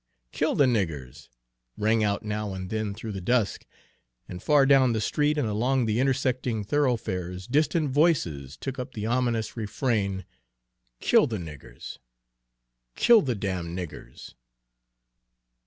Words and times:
"Kill 0.31 0.55
the 0.55 0.65
niggers!" 0.65 1.29
rang 1.77 2.03
out 2.03 2.25
now 2.25 2.55
and 2.55 2.71
then 2.71 2.91
through 2.95 3.11
the 3.11 3.21
dusk, 3.21 3.67
and 4.27 4.41
far 4.41 4.65
down 4.65 4.93
the 4.93 4.99
street 4.99 5.37
and 5.37 5.47
along 5.47 5.85
the 5.85 5.99
intersecting 5.99 6.63
thoroughfares 6.63 7.45
distant 7.45 7.91
voices 7.91 8.57
took 8.57 8.79
up 8.79 8.93
the 8.95 9.05
ominous 9.05 9.55
refrain, 9.55 10.25
"Kill 10.99 11.27
the 11.27 11.37
niggers! 11.37 11.99
Kill 12.95 13.21
the 13.21 13.35
damned 13.35 13.77
niggers!" 13.77 14.33